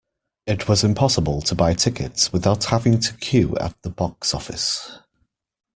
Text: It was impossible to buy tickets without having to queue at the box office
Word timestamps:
It 0.47 0.67
was 0.67 0.83
impossible 0.83 1.43
to 1.43 1.53
buy 1.53 1.75
tickets 1.75 2.33
without 2.33 2.63
having 2.63 2.99
to 3.01 3.13
queue 3.17 3.55
at 3.57 3.79
the 3.83 3.91
box 3.91 4.33
office 4.33 4.97